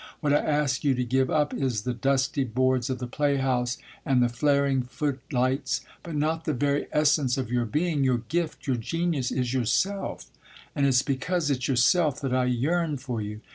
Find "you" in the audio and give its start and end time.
0.83-0.95, 13.21-13.41